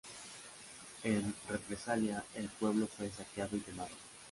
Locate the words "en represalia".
1.03-2.23